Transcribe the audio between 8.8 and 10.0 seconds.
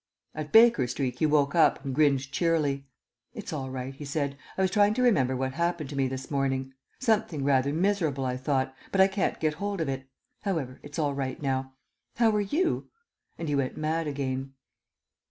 but I can't get hold of